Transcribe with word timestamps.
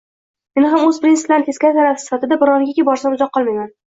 Men 0.59 0.63
ham 0.69 0.85
oʻz 0.85 0.99
prinsiplarimni 1.03 1.45
teskari 1.49 1.75
tarafi 1.79 2.03
sifatida 2.05 2.39
birovnikiga 2.45 2.87
borsam 2.89 3.19
uzoq 3.19 3.31
qolmayman. 3.37 3.71